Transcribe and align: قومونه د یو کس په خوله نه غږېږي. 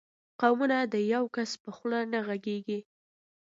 قومونه 0.39 0.77
د 0.93 0.95
یو 1.13 1.23
کس 1.35 1.51
په 1.63 1.69
خوله 1.75 1.99
نه 2.11 2.19
غږېږي. 2.27 2.79